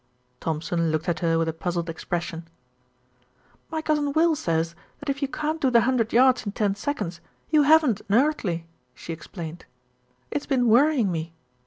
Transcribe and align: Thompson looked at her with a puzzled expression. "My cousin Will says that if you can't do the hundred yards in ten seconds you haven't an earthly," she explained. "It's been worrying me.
Thompson 0.39 0.89
looked 0.89 1.07
at 1.07 1.19
her 1.19 1.37
with 1.37 1.47
a 1.47 1.53
puzzled 1.53 1.87
expression. 1.87 2.47
"My 3.69 3.83
cousin 3.83 4.13
Will 4.13 4.35
says 4.35 4.73
that 4.99 5.09
if 5.11 5.21
you 5.21 5.27
can't 5.27 5.61
do 5.61 5.69
the 5.69 5.81
hundred 5.81 6.11
yards 6.11 6.43
in 6.43 6.53
ten 6.53 6.73
seconds 6.73 7.21
you 7.51 7.61
haven't 7.61 7.99
an 8.09 8.15
earthly," 8.15 8.65
she 8.95 9.13
explained. 9.13 9.65
"It's 10.31 10.47
been 10.47 10.67
worrying 10.67 11.11
me. 11.11 11.35